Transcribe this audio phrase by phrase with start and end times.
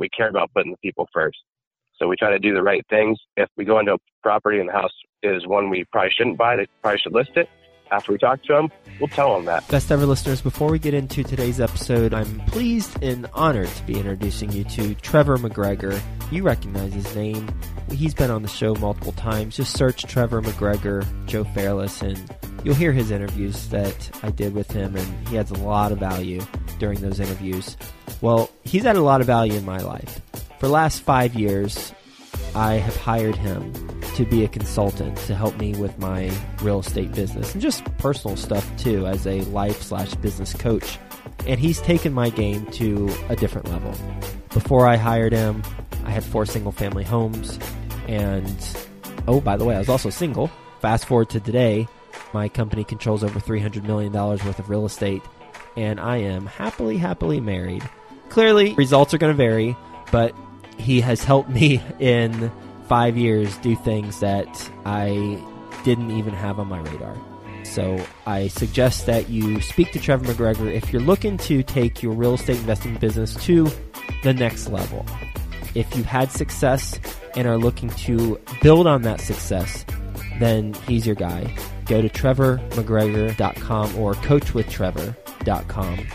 [0.00, 1.38] we care about putting the people first.
[1.96, 3.18] So we try to do the right things.
[3.36, 4.90] If we go into a property and the house
[5.22, 7.48] is one we probably shouldn't buy, they probably should list it.
[7.90, 9.66] After we talk to them, we'll tell them that.
[9.68, 13.98] Best ever listeners, before we get into today's episode, I'm pleased and honored to be
[13.98, 16.00] introducing you to Trevor McGregor.
[16.30, 17.48] You recognize his name.
[17.90, 19.56] He's been on the show multiple times.
[19.56, 22.32] Just search Trevor McGregor, Joe Fairless, and
[22.62, 25.98] you'll hear his interviews that I did with him, and he adds a lot of
[25.98, 26.40] value
[26.78, 27.76] during those interviews.
[28.20, 30.20] Well, he's added a lot of value in my life.
[30.60, 31.92] For the last five years,
[32.54, 33.72] I have hired him
[34.14, 36.30] to be a consultant to help me with my
[36.62, 40.98] real estate business and just personal stuff too as a life slash business coach.
[41.46, 43.94] And he's taken my game to a different level.
[44.50, 45.62] Before I hired him,
[46.04, 47.58] I had four single family homes.
[48.08, 48.56] And
[49.26, 50.50] oh, by the way, I was also single.
[50.80, 51.86] Fast forward to today,
[52.34, 55.22] my company controls over $300 million worth of real estate.
[55.76, 57.88] And I am happily, happily married.
[58.28, 59.76] Clearly, results are going to vary,
[60.10, 60.34] but
[60.80, 62.50] he has helped me in
[62.88, 65.42] five years do things that I
[65.84, 67.16] didn't even have on my radar.
[67.64, 72.14] So I suggest that you speak to Trevor McGregor if you're looking to take your
[72.14, 73.70] real estate investing business to
[74.24, 75.06] the next level.
[75.74, 76.98] If you've had success
[77.36, 79.84] and are looking to build on that success,
[80.40, 81.54] then he's your guy.
[81.86, 86.06] Go to trevormcgregor.com or coachwithtrevor.com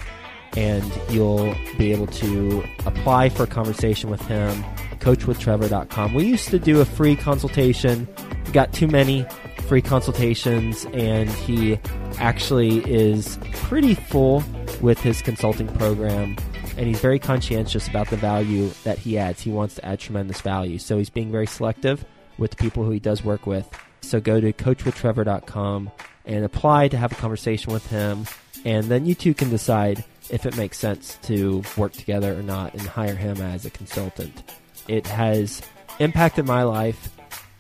[0.55, 4.63] and you'll be able to apply for a conversation with him.
[4.99, 6.13] Coachwithtrevor.com.
[6.13, 8.07] We used to do a free consultation.
[8.45, 9.25] We got too many
[9.67, 11.79] free consultations, and he
[12.17, 14.43] actually is pretty full
[14.81, 16.37] with his consulting program.
[16.77, 19.41] And he's very conscientious about the value that he adds.
[19.41, 20.77] He wants to add tremendous value.
[20.77, 22.03] So he's being very selective
[22.37, 23.67] with the people who he does work with.
[24.01, 25.91] So go to coachwithtrevor.com
[26.25, 28.25] and apply to have a conversation with him.
[28.65, 32.73] And then you two can decide if it makes sense to work together or not
[32.73, 34.43] and hire him as a consultant.
[34.87, 35.61] It has
[35.99, 37.09] impacted my life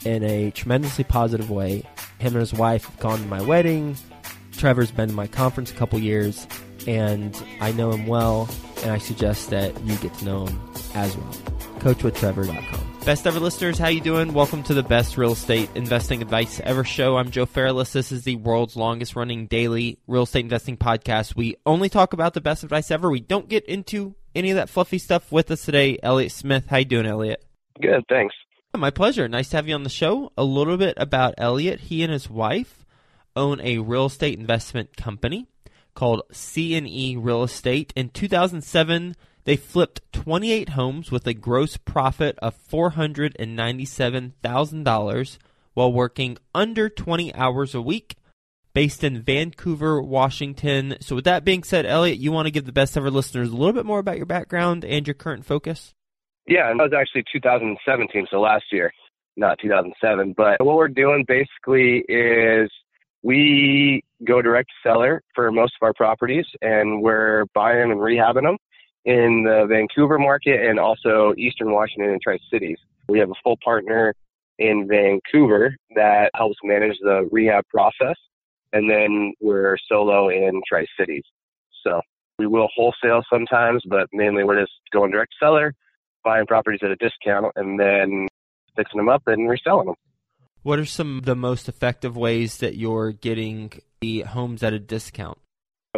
[0.05, 1.83] in a tremendously positive way.
[2.19, 3.95] Him and his wife have gone to my wedding.
[4.51, 6.47] Trevor's been to my conference a couple years,
[6.87, 8.49] and I know him well,
[8.83, 10.59] and I suggest that you get to know him
[10.93, 11.33] as well.
[11.79, 12.84] CoachWithTrevor.com.
[13.05, 14.33] Best ever listeners, how you doing?
[14.33, 17.17] Welcome to the best real estate investing advice ever show.
[17.17, 17.93] I'm Joe Fairless.
[17.93, 21.35] This is the world's longest running daily real estate investing podcast.
[21.35, 23.07] We only talk about the best advice ever.
[23.11, 25.99] We don't get into any of that fluffy stuff with us today.
[26.01, 27.45] Elliot Smith, how you doing, Elliot?
[27.79, 28.33] Good, thanks.
[28.75, 29.27] My pleasure.
[29.27, 30.31] Nice to have you on the show.
[30.35, 31.81] A little bit about Elliot.
[31.81, 32.87] He and his wife
[33.35, 35.45] own a real estate investment company
[35.93, 37.93] called C&E Real Estate.
[37.95, 39.15] In 2007,
[39.45, 45.37] they flipped 28 homes with a gross profit of $497,000
[45.75, 48.15] while working under 20 hours a week,
[48.73, 50.95] based in Vancouver, Washington.
[50.99, 53.55] So, with that being said, Elliot, you want to give the best ever listeners a
[53.55, 55.93] little bit more about your background and your current focus?
[56.47, 58.91] Yeah, and that was actually 2017, so last year,
[59.37, 60.33] not 2007.
[60.35, 62.71] But what we're doing basically is
[63.21, 68.57] we go direct seller for most of our properties, and we're buying and rehabbing them
[69.05, 72.77] in the Vancouver market and also Eastern Washington and Tri Cities.
[73.07, 74.15] We have a full partner
[74.57, 78.15] in Vancouver that helps manage the rehab process,
[78.73, 81.23] and then we're solo in Tri Cities.
[81.83, 82.01] So
[82.39, 85.73] we will wholesale sometimes, but mainly we're just going direct seller,
[86.23, 88.27] buying properties at a discount, and then
[88.75, 89.95] fixing them up and reselling them.
[90.63, 93.71] What are some of the most effective ways that you're getting
[94.01, 95.37] the homes at a discount?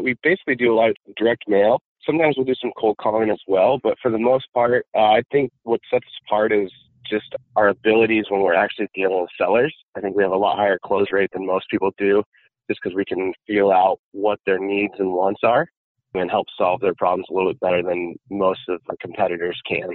[0.01, 3.41] We basically do a lot of direct mail sometimes we'll do some cold calling as
[3.47, 6.71] well, but for the most part, uh, I think what sets us apart is
[7.09, 9.75] just our abilities when we're actually dealing with sellers.
[9.95, 12.23] I think we have a lot higher close rate than most people do
[12.69, 15.67] just because we can feel out what their needs and wants are
[16.13, 19.89] and help solve their problems a little bit better than most of our competitors can.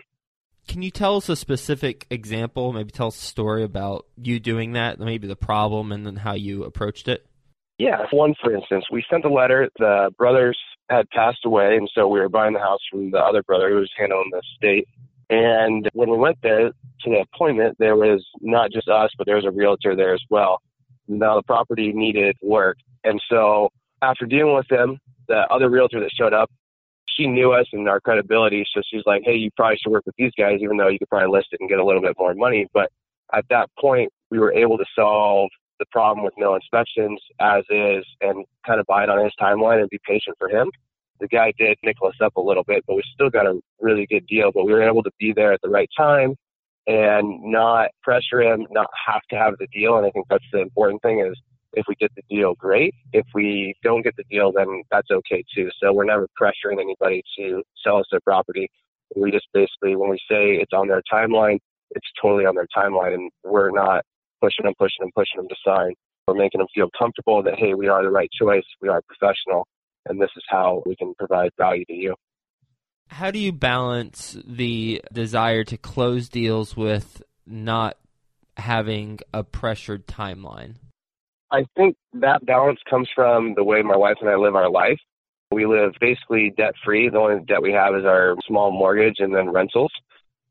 [0.68, 2.72] Can you tell us a specific example?
[2.72, 6.34] Maybe tell us a story about you doing that, maybe the problem, and then how
[6.34, 7.26] you approached it?
[7.78, 9.68] Yeah, one for instance, we sent a letter.
[9.78, 10.58] The brothers
[10.92, 13.76] had passed away, and so we were buying the house from the other brother who
[13.76, 14.88] was handling the estate.
[15.30, 19.36] And when we went there to the appointment, there was not just us, but there
[19.36, 20.60] was a realtor there as well.
[21.08, 23.70] Now the property needed work, and so
[24.02, 24.98] after dealing with them,
[25.28, 26.50] the other realtor that showed up,
[27.06, 30.16] she knew us and our credibility, so she's like, "Hey, you probably should work with
[30.16, 32.34] these guys, even though you could probably list it and get a little bit more
[32.34, 32.90] money." But
[33.32, 35.50] at that point, we were able to solve
[35.82, 39.80] the problem with no inspections as is and kind of buy it on his timeline
[39.80, 40.70] and be patient for him.
[41.18, 44.06] The guy did nickel us up a little bit, but we still got a really
[44.06, 44.52] good deal.
[44.54, 46.36] But we were able to be there at the right time
[46.86, 49.96] and not pressure him, not have to have the deal.
[49.96, 51.36] And I think that's the important thing is
[51.72, 52.94] if we get the deal, great.
[53.12, 55.68] If we don't get the deal, then that's okay too.
[55.82, 58.68] So we're never pressuring anybody to sell us their property.
[59.16, 61.58] We just basically, when we say it's on their timeline,
[61.90, 64.04] it's totally on their timeline, and we're not
[64.42, 65.94] pushing them, pushing them, pushing them to sign.
[66.26, 69.66] We're making them feel comfortable that, hey, we are the right choice, we are professional,
[70.06, 72.14] and this is how we can provide value to you.
[73.08, 77.98] How do you balance the desire to close deals with not
[78.56, 80.76] having a pressured timeline?
[81.50, 84.98] I think that balance comes from the way my wife and I live our life.
[85.50, 87.10] We live basically debt free.
[87.10, 89.92] The only debt we have is our small mortgage and then rentals.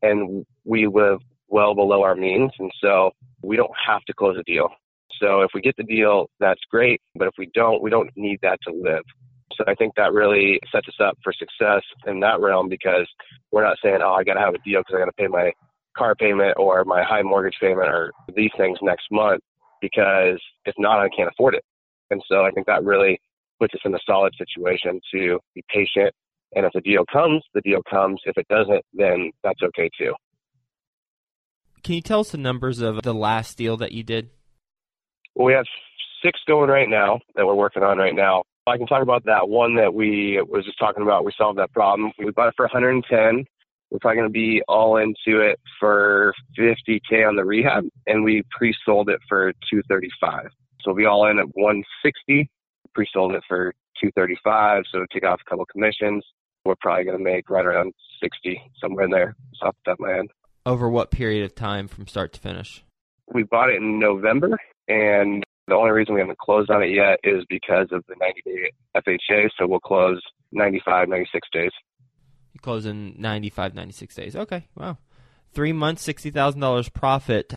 [0.00, 1.18] And we live
[1.52, 2.50] well below our means.
[2.58, 3.12] And so
[3.42, 4.68] we don't have to close a deal.
[5.20, 7.00] So if we get the deal, that's great.
[7.14, 9.04] But if we don't, we don't need that to live.
[9.56, 13.06] So I think that really sets us up for success in that realm because
[13.52, 15.26] we're not saying, oh, I got to have a deal because I got to pay
[15.28, 15.52] my
[15.96, 19.42] car payment or my high mortgage payment or these things next month
[19.82, 21.64] because if not, I can't afford it.
[22.10, 23.20] And so I think that really
[23.60, 26.14] puts us in a solid situation to be patient.
[26.54, 28.20] And if the deal comes, the deal comes.
[28.24, 30.14] If it doesn't, then that's okay too.
[31.82, 34.30] Can you tell us the numbers of the last deal that you did?
[35.34, 35.64] Well, we have
[36.24, 38.44] six going right now that we're working on right now.
[38.68, 41.24] I can talk about that one that we was just talking about.
[41.24, 42.12] We solved that problem.
[42.18, 43.44] We bought it for 110.
[43.90, 48.44] We're probably going to be all into it for 50k on the rehab, and we
[48.56, 50.46] pre-sold it for 235.
[50.80, 52.48] So we'll be all in at 160.
[52.94, 54.84] Pre-sold it for 235.
[54.92, 56.24] So take off a couple commissions.
[56.64, 57.92] We're probably going to make right around
[58.22, 59.34] 60 somewhere in there.
[59.62, 60.26] off the top of my head.
[60.64, 62.84] Over what period of time from start to finish?
[63.32, 67.18] We bought it in November, and the only reason we haven't closed on it yet
[67.24, 69.48] is because of the 90 day FHA.
[69.58, 70.20] So we'll close
[70.52, 71.70] 95, 96 days.
[72.52, 74.36] You close in 95, 96 days.
[74.36, 74.98] Okay, wow.
[75.52, 77.54] Three months, $60,000 profit.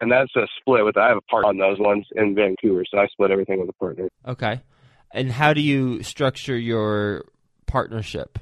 [0.00, 2.84] And that's a split with, I have a part on those ones in Vancouver.
[2.90, 4.08] So I split everything with a partner.
[4.26, 4.60] Okay.
[5.12, 7.24] And how do you structure your
[7.66, 8.38] partnership?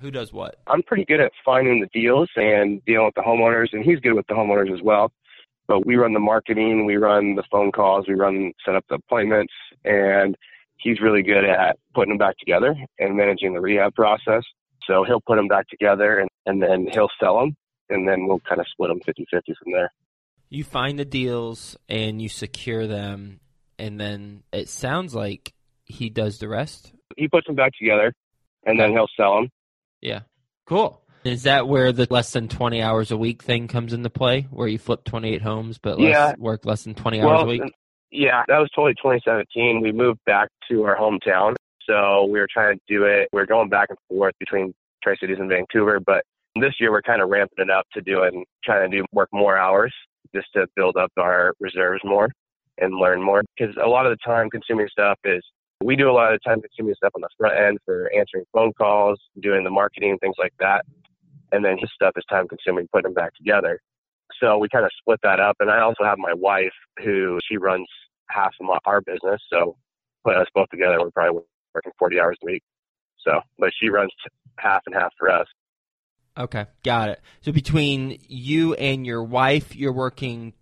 [0.00, 0.56] Who does what?
[0.66, 4.12] I'm pretty good at finding the deals and dealing with the homeowners, and he's good
[4.12, 5.12] with the homeowners as well.
[5.66, 8.96] But we run the marketing, we run the phone calls, we run set up the
[8.96, 9.52] appointments,
[9.84, 10.36] and
[10.76, 14.42] he's really good at putting them back together and managing the rehab process.
[14.86, 17.56] So he'll put them back together and, and then he'll sell them,
[17.88, 19.92] and then we'll kind of split them 50 50 from there.
[20.48, 23.40] You find the deals and you secure them,
[23.78, 25.54] and then it sounds like
[25.84, 26.92] he does the rest.
[27.16, 28.12] He puts them back together,
[28.64, 29.50] and then he'll sell them.
[30.00, 30.20] Yeah.
[30.66, 31.02] Cool.
[31.24, 34.68] Is that where the less than 20 hours a week thing comes into play, where
[34.68, 36.34] you flip 28 homes but less, yeah.
[36.38, 37.62] work less than 20 well, hours a week?
[37.62, 37.68] Uh,
[38.12, 39.80] yeah, that was totally 2017.
[39.80, 41.56] We moved back to our hometown.
[41.88, 43.28] So we were trying to do it.
[43.32, 46.00] We are going back and forth between Tri Cities and Vancouver.
[46.00, 46.24] But
[46.60, 49.58] this year we're kind of ramping it up to doing, trying to do work more
[49.58, 49.92] hours
[50.34, 52.30] just to build up our reserves more
[52.78, 53.42] and learn more.
[53.56, 55.42] Because a lot of the time consuming stuff is
[55.82, 58.72] we do a lot of time consuming stuff on the front end for answering phone
[58.72, 60.84] calls, doing the marketing, things like that
[61.52, 63.80] and then his stuff is time consuming putting them back together.
[64.40, 65.56] So we kind of split that up.
[65.60, 67.86] And I also have my wife who she runs
[68.28, 69.40] half of my, our business.
[69.50, 69.76] So
[70.24, 71.42] put us both together, we're probably
[71.74, 72.62] working 40 hours a week.
[73.20, 74.10] So, but she runs
[74.58, 75.46] half and half for us.
[76.38, 77.20] Okay, got it.
[77.40, 80.52] So between you and your wife, you're working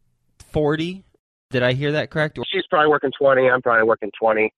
[0.53, 1.05] 40.
[1.51, 2.39] Did I hear that correct?
[2.53, 3.49] She's probably working 20.
[3.49, 4.53] I'm probably working 20.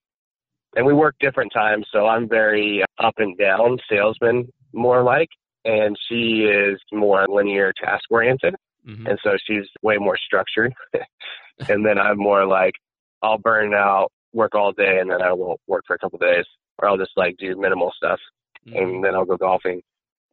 [0.76, 1.87] And we work different times.
[1.90, 5.31] So I'm very up and down salesman, more like
[5.67, 8.55] and she is more linear task oriented.
[8.87, 9.06] Mm-hmm.
[9.06, 10.73] And so she's way more structured.
[11.68, 12.75] and then I'm more like,
[13.21, 16.23] I'll burn out, work all day, and then I won't work for a couple of
[16.23, 16.45] days,
[16.78, 18.21] or I'll just like do minimal stuff,
[18.66, 18.76] mm-hmm.
[18.76, 19.83] and then I'll go golfing.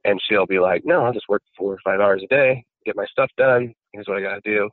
[0.05, 2.95] And she'll be like, No, I'll just work four or five hours a day, get
[2.95, 3.73] my stuff done.
[3.93, 4.69] Here's what I got to do.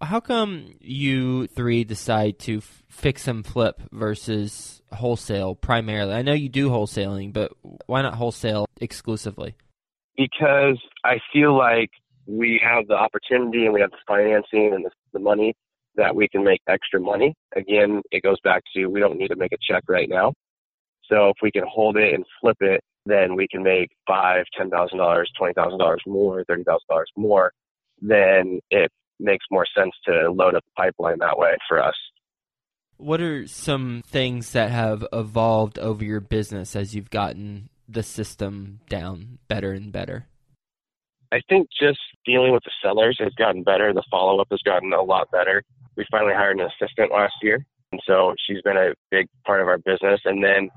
[0.00, 6.14] How come you three decide to f- fix and flip versus wholesale primarily?
[6.14, 7.52] I know you do wholesaling, but
[7.86, 9.54] why not wholesale exclusively?
[10.16, 11.90] because I feel like
[12.26, 15.54] we have the opportunity and we have the financing and the, the money
[15.96, 17.34] that we can make extra money.
[17.56, 20.32] Again, it goes back to we don't need to make a check right now.
[21.10, 24.70] So if we can hold it and flip it, then we can make five, ten
[24.70, 27.52] thousand dollars, twenty thousand dollars more, thirty thousand dollars more.
[28.00, 28.90] than it
[29.20, 31.94] makes more sense to load up the pipeline that way for us.
[32.96, 38.80] What are some things that have evolved over your business as you've gotten the system
[38.88, 40.26] down better and better?
[41.32, 43.92] I think just dealing with the sellers has gotten better.
[43.92, 45.64] The follow up has gotten a lot better.
[45.96, 49.66] We finally hired an assistant last year, and so she's been a big part of
[49.66, 50.20] our business.
[50.24, 50.70] And then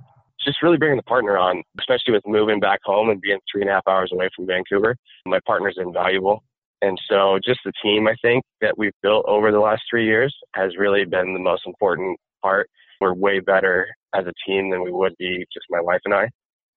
[0.43, 3.69] just really bringing the partner on, especially with moving back home and being three and
[3.69, 4.95] a half hours away from Vancouver.
[5.25, 6.43] My partner's invaluable.
[6.81, 10.35] And so just the team, I think, that we've built over the last three years
[10.53, 12.69] has really been the most important part.
[13.01, 16.29] We're way better as a team than we would be just my wife and I.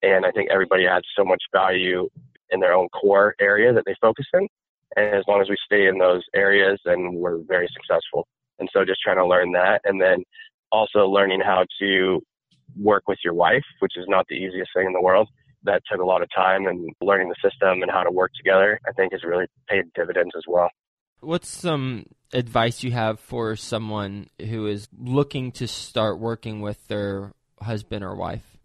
[0.03, 2.09] And I think everybody adds so much value
[2.49, 4.47] in their own core area that they focus in.
[4.95, 8.27] And as long as we stay in those areas, then we're very successful.
[8.59, 9.81] And so just trying to learn that.
[9.85, 10.23] And then
[10.71, 12.21] also learning how to
[12.79, 15.29] work with your wife, which is not the easiest thing in the world.
[15.63, 18.79] That took a lot of time and learning the system and how to work together,
[18.87, 20.69] I think has really paid dividends as well.
[21.19, 27.33] What's some advice you have for someone who is looking to start working with their
[27.61, 28.57] husband or wife?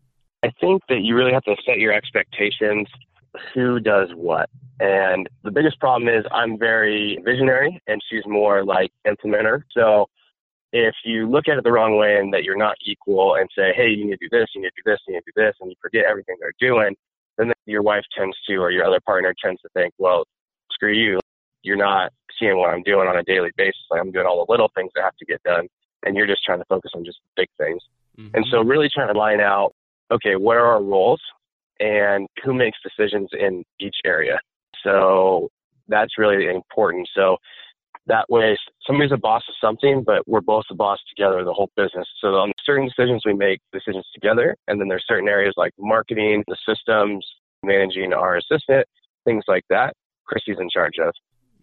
[0.43, 2.89] I think that you really have to set your expectations.
[3.55, 4.49] Who does what?
[4.81, 9.63] And the biggest problem is I'm very visionary and she's more like implementer.
[9.73, 10.09] So
[10.73, 13.73] if you look at it the wrong way and that you're not equal and say,
[13.75, 15.43] hey, you need to do this, you need to do this, you need to do
[15.43, 16.95] this, and you forget everything they're doing,
[17.39, 20.25] then your wife tends to, or your other partner tends to think, well,
[20.71, 21.21] screw you.
[21.63, 23.81] You're not seeing what I'm doing on a daily basis.
[23.91, 25.67] Like I'm doing all the little things that have to get done,
[26.05, 27.83] and you're just trying to focus on just big things.
[28.19, 28.37] Mm-hmm.
[28.37, 29.73] And so, really trying to line out,
[30.11, 31.21] okay, what are our roles,
[31.81, 34.39] and who makes decisions in each area.
[34.83, 35.49] So
[35.89, 37.09] that's really important.
[37.15, 37.37] So
[38.07, 41.71] that way, somebody's a boss of something, but we're both the boss together, the whole
[41.77, 42.07] business.
[42.21, 44.57] So on certain decisions, we make decisions together.
[44.69, 47.27] And then there's certain areas like marketing, the systems,
[47.63, 48.87] managing our assistant,
[49.25, 49.95] things like that.
[50.25, 51.13] Christy's in charge of.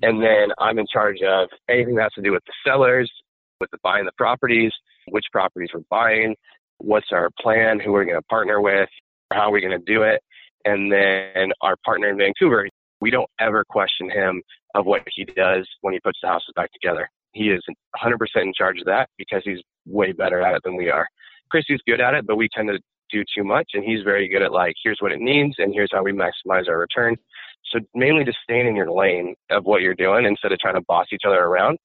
[0.01, 3.11] And then I'm in charge of anything that has to do with the sellers,
[3.59, 4.71] with the buying the properties,
[5.09, 6.35] which properties we're buying,
[6.79, 8.89] what's our plan, who we're going to partner with,
[9.31, 10.21] how are we going to do it.
[10.65, 12.67] And then our partner in Vancouver,
[13.03, 14.41] we don't ever question him
[14.75, 17.09] of what he does when he puts the houses back together.
[17.33, 17.61] He is
[18.01, 21.05] 100% in charge of that because he's way better at it than we are.
[21.51, 22.79] Christy's good at it, but we tend to
[23.11, 25.89] do too much, and he's very good at like, here's what it needs, and here's
[25.91, 27.17] how we maximize our return.
[27.73, 30.85] So mainly just staying in your lane of what you're doing instead of trying to
[30.87, 31.79] boss each other around.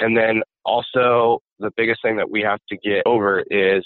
[0.00, 3.82] And then also the biggest thing that we have to get over is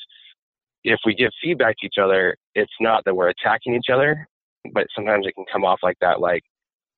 [0.82, 4.26] if we give feedback to each other, it's not that we're attacking each other,
[4.72, 6.42] but sometimes it can come off like that, like,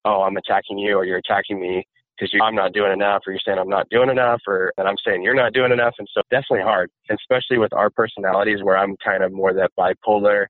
[0.04, 3.40] oh, I'm attacking you or you're attacking me because I'm not doing enough or you're
[3.44, 5.94] saying I'm not doing enough or and I'm saying you're not doing enough.
[5.98, 10.46] And so definitely hard, especially with our personalities where I'm kind of more that bipolar,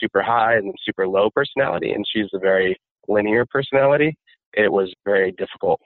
[0.00, 1.90] super high and super low personality.
[1.90, 2.76] And she's a very
[3.08, 4.16] linear personality.
[4.54, 5.80] It was very difficult.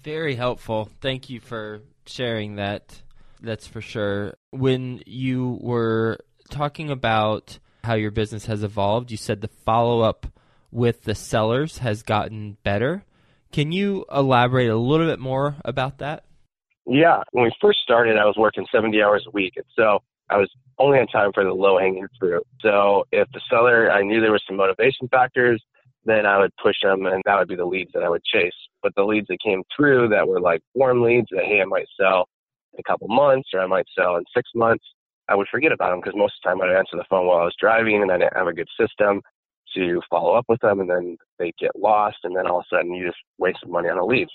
[0.00, 0.90] Very helpful.
[1.00, 3.02] Thank you for sharing that.
[3.40, 4.34] That's for sure.
[4.50, 6.18] When you were
[6.50, 10.26] talking about how your business has evolved, you said the follow up
[10.74, 13.04] with the sellers has gotten better.
[13.52, 16.24] Can you elaborate a little bit more about that?
[16.86, 17.22] Yeah.
[17.30, 19.54] When we first started, I was working 70 hours a week.
[19.56, 22.42] And so I was only on time for the low hanging fruit.
[22.60, 25.62] So if the seller, I knew there was some motivation factors,
[26.04, 28.52] then I would push them and that would be the leads that I would chase.
[28.82, 31.86] But the leads that came through that were like warm leads that, hey, I might
[31.98, 32.28] sell
[32.74, 34.84] in a couple months or I might sell in six months,
[35.28, 37.38] I would forget about them because most of the time I'd answer the phone while
[37.38, 39.22] I was driving and I didn't have a good system
[39.74, 42.76] to follow up with them and then they get lost and then all of a
[42.76, 44.30] sudden you just waste money on the leads.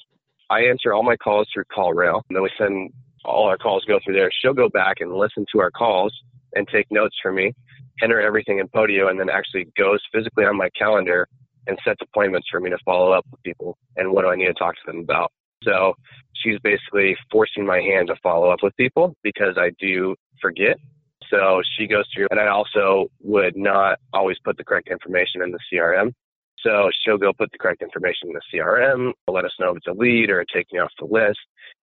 [0.50, 2.92] I answer all my calls through CallRail and then we send
[3.26, 4.30] all our calls go through there.
[4.42, 6.14] She'll go back and listen to our calls
[6.56, 7.54] and take notes for me,
[8.02, 11.28] enter everything in Podio and then actually goes physically on my calendar
[11.68, 14.48] and sets appointments for me to follow up with people and what do I need
[14.48, 15.32] to talk to them about.
[15.64, 15.94] So
[16.34, 20.78] she's basically forcing my hand to follow up with people because I do forget
[21.30, 25.52] so she goes through, and I also would not always put the correct information in
[25.52, 26.14] the CRM.
[26.64, 29.88] So she'll go put the correct information in the CRM, let us know if it's
[29.88, 31.40] a lead or take me off the list,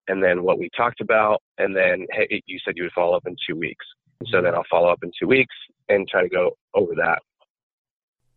[0.07, 3.25] and then what we talked about, and then hey, you said you would follow up
[3.25, 3.85] in two weeks.
[4.27, 5.55] So then I'll follow up in two weeks
[5.89, 7.19] and try to go over that.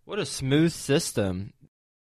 [0.05, 1.53] What a smooth system!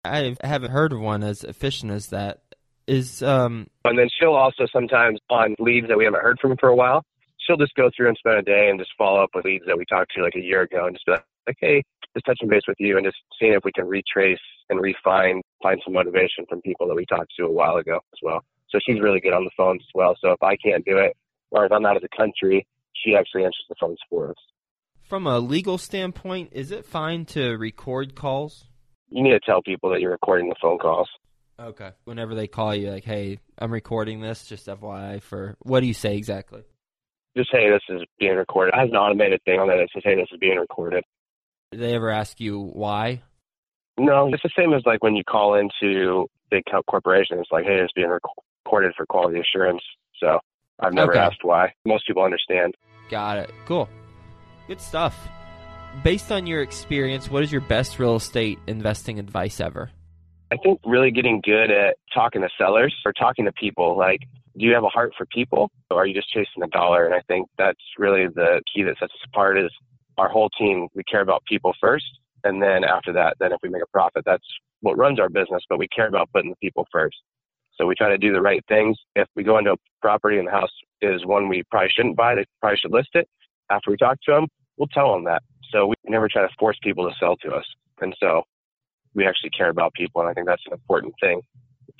[0.04, 2.42] I haven't heard of one as efficient as that.
[2.88, 3.68] Is um.
[3.86, 7.04] And then she'll also sometimes on leads that we haven't heard from for a while
[7.46, 9.78] she'll just go through and spend a day and just follow up with leads that
[9.78, 11.84] we talked to like a year ago and just be like, like hey,
[12.14, 15.82] just touching base with you and just seeing if we can retrace and refine, find
[15.84, 18.44] some motivation from people that we talked to a while ago as well.
[18.70, 20.16] So she's really good on the phones as well.
[20.22, 21.16] So if I can't do it,
[21.52, 24.36] or if I'm out of the country, she actually answers the phones for us.
[25.02, 28.66] From a legal standpoint, is it fine to record calls?
[29.10, 31.10] You need to tell people that you're recording the phone calls.
[31.60, 31.92] Okay.
[32.06, 35.94] Whenever they call you, like, hey, I'm recording this, just FYI for what do you
[35.94, 36.64] say exactly?
[37.36, 38.74] Just hey, this is being recorded.
[38.76, 41.04] It has an automated thing on it that says, hey, this is being recorded.
[41.72, 43.22] Did they ever ask you why?
[43.98, 47.42] No, it's the same as like when you call into big corporations.
[47.42, 49.82] It's like, hey, it's being recorded for quality assurance.
[50.20, 50.40] So
[50.80, 51.20] I've never okay.
[51.20, 51.74] asked why.
[51.86, 52.76] Most people understand.
[53.10, 53.52] Got it.
[53.66, 53.90] Cool.
[54.68, 55.18] Good stuff.
[56.04, 59.92] Based on your experience, what is your best real estate investing advice ever?
[60.52, 63.98] I think really getting good at talking to sellers or talking to people.
[63.98, 64.22] Like,
[64.58, 67.06] do you have a heart for people or are you just chasing the dollar?
[67.06, 69.72] And I think that's really the key that sets us apart is
[70.18, 72.06] our whole team, we care about people first
[72.44, 74.46] And then after that, then if we make a profit, that's
[74.82, 77.18] what runs our business, but we care about putting the people first.
[77.76, 78.98] So we try to do the right things.
[79.16, 82.36] If we go into a property and the house is one we probably shouldn't buy,
[82.36, 83.28] they probably should list it.
[83.70, 85.42] After we talk to them, we'll tell them that.
[85.72, 87.66] So we never try to force people to sell to us.
[88.02, 88.44] And so
[89.14, 90.22] we actually care about people.
[90.22, 91.42] And I think that's an important thing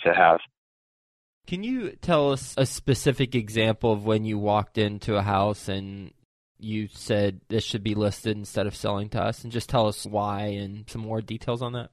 [0.04, 0.40] to have.
[1.48, 6.12] Can you tell us a specific example of when you walked into a house and
[6.58, 10.06] you said this should be listed instead of selling to us and just tell us
[10.06, 11.90] why and some more details on that?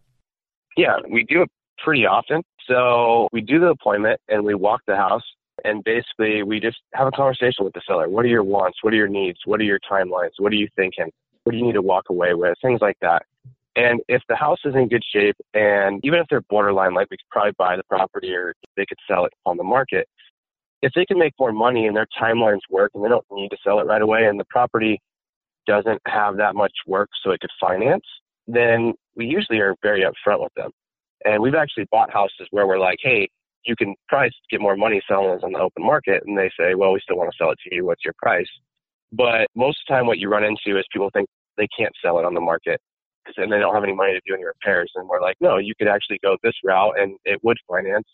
[0.77, 1.51] Yeah, we do it
[1.83, 2.43] pretty often.
[2.69, 5.25] So we do the appointment and we walk the house
[5.65, 8.09] and basically we just have a conversation with the seller.
[8.09, 8.79] What are your wants?
[8.83, 9.39] What are your needs?
[9.45, 10.33] What are your timelines?
[10.39, 11.11] What are you thinking?
[11.45, 12.57] What do you need to walk away with?
[12.63, 13.23] Things like that.
[13.79, 17.17] And if the house is in good shape and even if they're borderline, like we
[17.17, 20.09] could probably buy the property or they could sell it on the market,
[20.83, 23.57] if they can make more money and their timelines work and they don't need to
[23.63, 25.01] sell it right away and the property
[25.69, 28.03] doesn't have that much work so it could finance,
[28.49, 30.73] then we usually are very upfront with them.
[31.25, 33.29] And we've actually bought houses where we're like, hey,
[33.65, 36.25] you can price get more money selling this on the open market.
[36.27, 37.87] And they say, well, we still want to sell it to you.
[37.87, 38.49] What's your price?
[39.13, 42.19] But most of the time, what you run into is people think they can't sell
[42.19, 42.81] it on the market
[43.37, 44.91] and they don't have any money to do any repairs.
[44.95, 48.07] And we're like, no, you could actually go this route and it would finance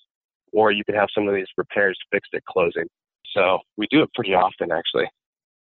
[0.55, 2.87] or you could have some of these repairs fixed at closing.
[3.35, 5.11] So we do it pretty often, actually.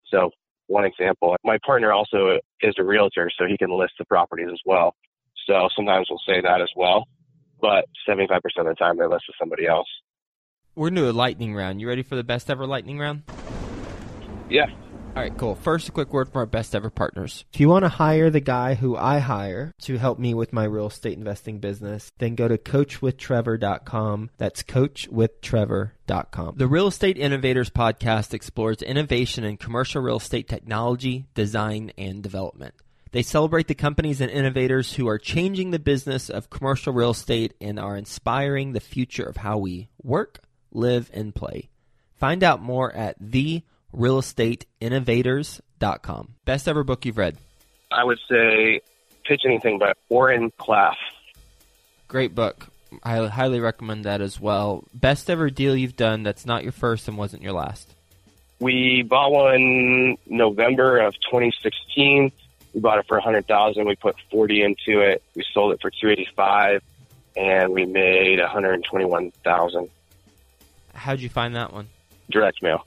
[0.06, 0.30] So
[0.68, 4.60] one example, my partner also is a realtor, so he can list the properties as
[4.64, 4.94] well.
[5.46, 7.04] So sometimes we'll say that as well,
[7.60, 9.88] but 75% of the time they list with somebody else.
[10.76, 11.80] We're going to a lightning round.
[11.80, 13.24] You ready for the best ever lightning round?
[14.48, 14.66] Yeah.
[15.16, 15.54] All right, cool.
[15.54, 17.44] First, a quick word from our best ever partners.
[17.52, 20.64] If you want to hire the guy who I hire to help me with my
[20.64, 24.30] real estate investing business, then go to coachwithtrevor.com.
[24.38, 26.54] That's coachwithtrevor.com.
[26.56, 32.74] The Real Estate Innovators podcast explores innovation in commercial real estate technology, design, and development.
[33.12, 37.54] They celebrate the companies and innovators who are changing the business of commercial real estate
[37.60, 40.40] and are inspiring the future of how we work,
[40.72, 41.68] live, and play.
[42.14, 43.62] Find out more at the
[43.94, 46.34] realestateinnovators.com.
[46.44, 47.36] Best ever book you've read?
[47.90, 48.80] I would say
[49.24, 50.94] Pitch Anything by Oren Klaff.
[52.08, 52.68] Great book.
[53.02, 54.84] I highly recommend that as well.
[54.92, 57.90] Best ever deal you've done that's not your first and wasn't your last?
[58.60, 62.30] We bought one November of 2016.
[62.72, 63.86] We bought it for 100,000.
[63.86, 65.22] We put 40 into it.
[65.34, 66.82] We sold it for 285
[67.36, 69.90] and we made 121,000.
[70.94, 71.88] How'd you find that one?
[72.30, 72.86] Direct mail.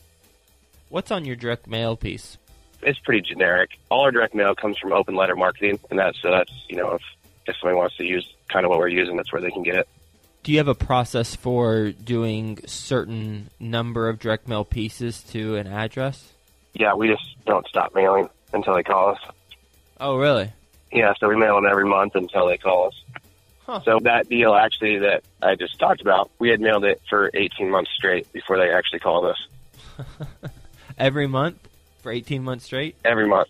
[0.89, 2.37] What's on your direct mail piece?
[2.81, 3.71] It's pretty generic.
[3.89, 6.93] All our direct mail comes from open letter marketing, and that's so that's you know
[6.93, 7.01] if
[7.47, 9.75] if somebody wants to use kind of what we're using, that's where they can get
[9.75, 9.87] it.
[10.43, 15.67] Do you have a process for doing certain number of direct mail pieces to an
[15.67, 16.31] address?
[16.73, 19.19] Yeah, we just don't stop mailing until they call us.
[19.99, 20.53] Oh, really?
[20.91, 23.21] Yeah, so we mail them every month until they call us.
[23.65, 23.81] Huh.
[23.83, 27.69] So that deal actually that I just talked about, we had mailed it for 18
[27.69, 29.47] months straight before they actually called us.
[30.97, 31.57] every month
[32.01, 32.95] for 18 months straight?
[33.05, 33.49] Every month.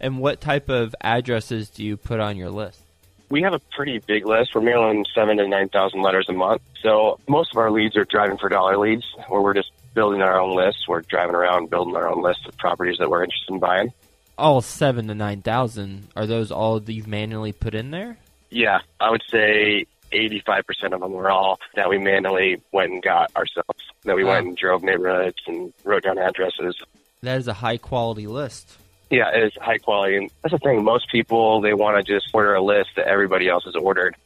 [0.00, 2.80] And what type of addresses do you put on your list?
[3.28, 4.54] We have a pretty big list.
[4.54, 6.62] We're mailing seven to 9,000 letters a month.
[6.82, 10.38] So most of our leads are driving for dollar leads, where we're just building our
[10.38, 10.84] own list.
[10.86, 13.92] We're driving around building our own list of properties that we're interested in buying.
[14.38, 18.18] All seven to 9,000, are those all that you've manually put in there?
[18.50, 23.34] Yeah, I would say 85% of them were all that we manually went and got
[23.34, 23.82] ourselves.
[24.06, 24.34] That we wow.
[24.34, 26.76] went and drove neighborhoods and wrote down addresses.
[27.22, 28.76] That is a high quality list.
[29.10, 30.16] Yeah, it is high quality.
[30.16, 30.82] And that's the thing.
[30.82, 34.16] Most people, they want to just order a list that everybody else has ordered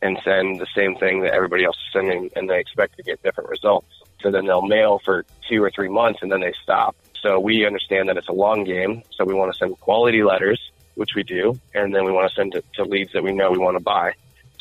[0.00, 3.22] and send the same thing that everybody else is sending, and they expect to get
[3.22, 3.86] different results.
[4.20, 6.96] So then they'll mail for two or three months and then they stop.
[7.20, 9.02] So we understand that it's a long game.
[9.10, 10.60] So we want to send quality letters,
[10.94, 13.50] which we do, and then we want to send it to leads that we know
[13.50, 14.14] we want to buy.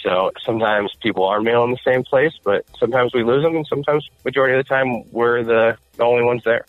[0.03, 4.07] So sometimes people are mailing the same place, but sometimes we lose them, and sometimes
[4.25, 6.65] majority of the time we're the, the only ones there.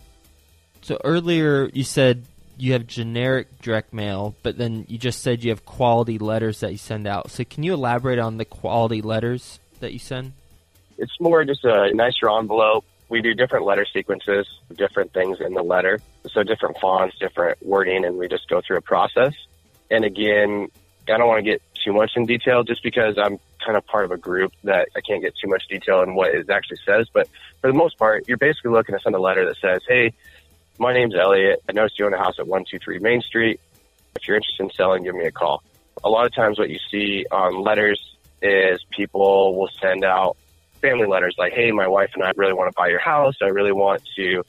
[0.82, 2.26] So earlier you said
[2.58, 6.72] you have generic direct mail, but then you just said you have quality letters that
[6.72, 7.30] you send out.
[7.30, 10.32] So can you elaborate on the quality letters that you send?
[10.98, 12.84] It's more just a nicer envelope.
[13.08, 16.00] We do different letter sequences, different things in the letter.
[16.30, 19.32] So different fonts, different wording, and we just go through a process.
[19.90, 20.68] And again,
[21.08, 24.04] I don't want to get too much in detail just because I'm kind of part
[24.04, 27.08] of a group that I can't get too much detail in what it actually says.
[27.12, 27.28] But
[27.60, 30.12] for the most part, you're basically looking to send a letter that says, Hey,
[30.78, 31.62] my name's Elliot.
[31.68, 33.60] I noticed you own a house at 123 Main Street.
[34.16, 35.62] If you're interested in selling, give me a call.
[36.04, 38.00] A lot of times what you see on letters
[38.40, 40.36] is people will send out
[40.80, 43.34] family letters like, Hey, my wife and I really want to buy your house.
[43.42, 44.44] I really want to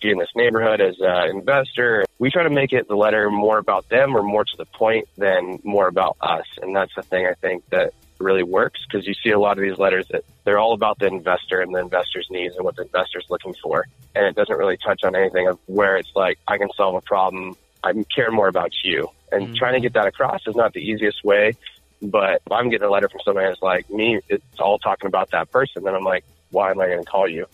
[0.00, 2.04] be in this neighborhood as an investor.
[2.18, 5.08] We try to make it the letter more about them or more to the point
[5.16, 6.46] than more about us.
[6.60, 9.62] And that's the thing I think that really works because you see a lot of
[9.62, 12.82] these letters that they're all about the investor and the investor's needs and what the
[12.82, 13.86] investor's looking for.
[14.14, 17.00] And it doesn't really touch on anything of where it's like, I can solve a
[17.00, 17.56] problem.
[17.84, 19.08] I care more about you.
[19.32, 19.54] And mm-hmm.
[19.54, 21.54] trying to get that across is not the easiest way.
[22.02, 25.30] But if I'm getting a letter from somebody that's like me, it's all talking about
[25.30, 25.82] that person.
[25.84, 27.46] Then I'm like, why am I going to call you?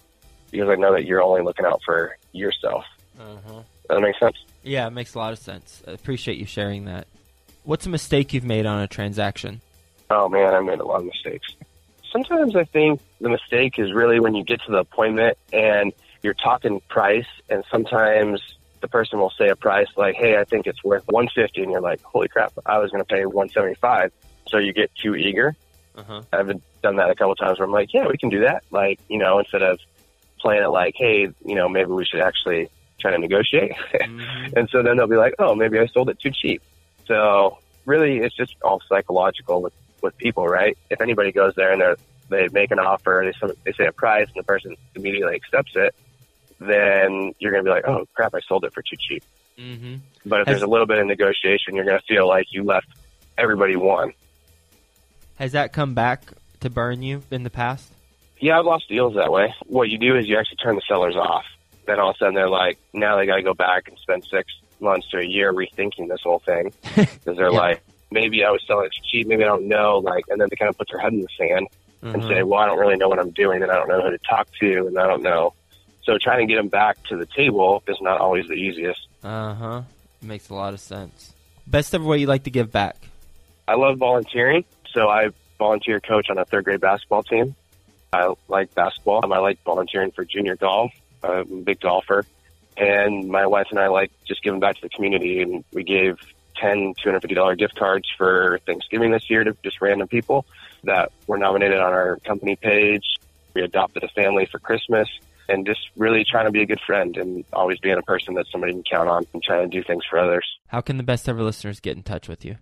[0.50, 2.84] Because I know that you're only looking out for yourself.
[3.18, 3.52] Uh-huh.
[3.52, 4.36] Does that make sense?
[4.62, 5.82] Yeah, it makes a lot of sense.
[5.86, 7.06] I appreciate you sharing that.
[7.64, 9.60] What's a mistake you've made on a transaction?
[10.10, 11.54] Oh man, I made a lot of mistakes.
[12.10, 15.92] Sometimes I think the mistake is really when you get to the appointment and
[16.22, 18.40] you're talking price, and sometimes
[18.80, 21.80] the person will say a price like, "Hey, I think it's worth 150," and you're
[21.80, 24.12] like, "Holy crap, I was going to pay 175."
[24.48, 25.56] So you get too eager.
[25.96, 26.22] Uh-huh.
[26.32, 26.48] I've
[26.82, 29.18] done that a couple times where I'm like, "Yeah, we can do that." Like, you
[29.18, 29.78] know, instead of
[30.42, 32.68] playing it like, "Hey, you know, maybe we should actually
[33.00, 34.52] try to negotiate," mm-hmm.
[34.56, 36.62] and so then they'll be like, "Oh, maybe I sold it too cheap."
[37.06, 40.76] So really, it's just all psychological with with people, right?
[40.90, 41.94] If anybody goes there and they
[42.28, 45.94] they make an offer, they they say a price, and the person immediately accepts it,
[46.58, 49.24] then you're going to be like, oh crap, I sold it for too cheap.
[49.58, 49.96] Mm-hmm.
[50.26, 52.64] But if Has, there's a little bit of negotiation, you're going to feel like you
[52.64, 52.88] left
[53.36, 54.12] everybody won.
[55.36, 57.92] Has that come back to burn you in the past?
[58.42, 59.54] Yeah, I've lost deals that way.
[59.66, 61.44] What you do is you actually turn the sellers off.
[61.86, 64.24] Then all of a sudden they're like, now they got to go back and spend
[64.28, 67.58] six months to a year rethinking this whole thing because they're yeah.
[67.58, 70.56] like, maybe I was selling it cheap, maybe I don't know, like, and then they
[70.56, 71.68] kind of put their head in the sand
[72.02, 72.14] mm-hmm.
[72.16, 74.10] and say, well, I don't really know what I'm doing, and I don't know who
[74.10, 75.54] to talk to, and I don't know.
[76.02, 79.06] So trying to get them back to the table is not always the easiest.
[79.22, 79.82] Uh huh.
[80.20, 81.32] Makes a lot of sense.
[81.64, 82.96] Best ever way you like to give back?
[83.68, 85.28] I love volunteering, so I
[85.58, 87.54] volunteer coach on a third grade basketball team.
[88.12, 89.32] I like basketball.
[89.32, 90.92] I like volunteering for junior golf.
[91.22, 92.26] I'm a big golfer.
[92.76, 95.40] And my wife and I like just giving back to the community.
[95.40, 96.18] And we gave
[96.56, 100.46] 10 $250 gift cards for Thanksgiving this year to just random people
[100.84, 103.04] that were nominated on our company page.
[103.54, 105.08] We adopted a family for Christmas
[105.48, 108.46] and just really trying to be a good friend and always being a person that
[108.50, 110.46] somebody can count on and trying to do things for others.
[110.68, 112.56] How can the best ever listeners get in touch with you?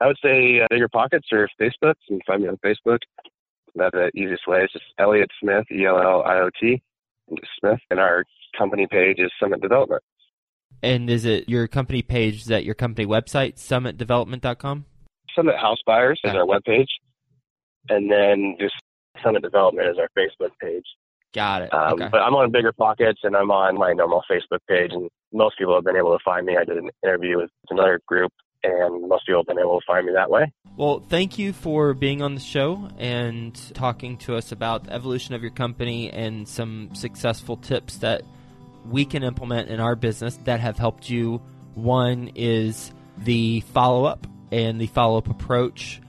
[0.00, 1.94] I would say uh, Bigger Pockets or Facebook.
[2.08, 3.00] You can find me on Facebook.
[3.74, 4.62] That's the easiest way.
[4.64, 6.82] It's just Elliot Smith, E L L I O T,
[7.58, 7.80] Smith.
[7.90, 8.24] And our
[8.56, 10.02] company page is Summit Development.
[10.82, 12.36] And is it your company page?
[12.36, 14.86] Is that your company website, summitdevelopment.com?
[15.34, 16.88] Summit House Buyers is our webpage.
[17.88, 18.74] And then just
[19.22, 20.84] Summit Development is our Facebook page.
[21.32, 21.74] Got it.
[21.74, 22.08] Um, okay.
[22.10, 24.90] But I'm on Bigger Pockets and I'm on my normal Facebook page.
[24.92, 26.56] And most people have been able to find me.
[26.56, 30.06] I did an interview with another group and most people have been able to find
[30.06, 30.52] me that way.
[30.80, 35.34] Well, thank you for being on the show and talking to us about the evolution
[35.34, 38.22] of your company and some successful tips that
[38.86, 41.42] we can implement in our business that have helped you.
[41.74, 46.00] One is the follow up and the follow up approach.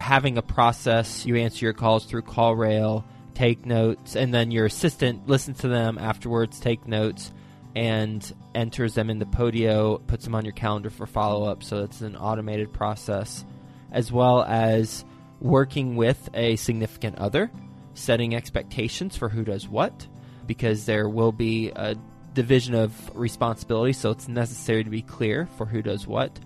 [0.00, 3.02] Having a process, you answer your calls through CallRail,
[3.34, 7.32] take notes, and then your assistant listens to them afterwards, take notes,
[7.74, 11.64] and enters them in the Podio, puts them on your calendar for follow up.
[11.64, 13.44] So it's an automated process,
[13.92, 15.04] as well as
[15.40, 17.50] working with a significant other,
[17.94, 20.06] setting expectations for who does what,
[20.46, 21.96] because there will be a
[22.34, 26.38] division of responsibility, so it's necessary to be clear for who does what.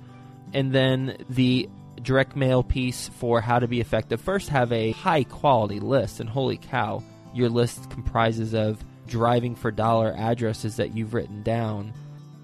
[0.53, 1.69] And then the
[2.03, 4.21] direct mail piece for how to be effective.
[4.21, 7.03] First, have a high quality list, and holy cow,
[7.33, 11.93] your list comprises of driving for dollar addresses that you've written down.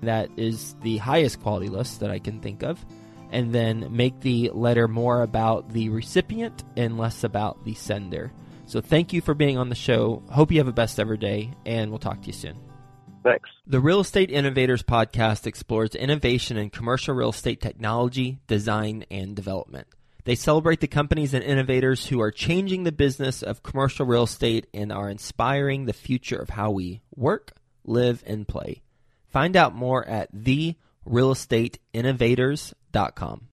[0.03, 2.85] That is the highest quality list that I can think of.
[3.33, 8.33] And then make the letter more about the recipient and less about the sender.
[8.67, 10.23] So, thank you for being on the show.
[10.31, 12.57] Hope you have a best ever day, and we'll talk to you soon.
[13.23, 13.51] Thanks.
[13.67, 19.87] The Real Estate Innovators podcast explores innovation in commercial real estate technology, design, and development.
[20.25, 24.67] They celebrate the companies and innovators who are changing the business of commercial real estate
[24.73, 27.53] and are inspiring the future of how we work,
[27.85, 28.83] live, and play.
[29.29, 30.29] Find out more at
[31.11, 33.50] therealestateinnovators.com.